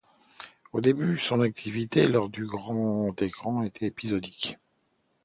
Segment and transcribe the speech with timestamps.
[0.73, 4.57] Au début, son activité sur le grand écran est épisodique.